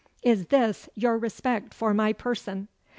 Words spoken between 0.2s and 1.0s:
Is this